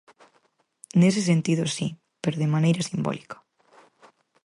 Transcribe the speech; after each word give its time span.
Nese 1.01 1.21
sentido, 1.29 1.63
si, 1.75 1.87
pero 2.21 2.39
de 2.41 2.51
maneira 2.55 2.87
simbólica. 2.89 3.37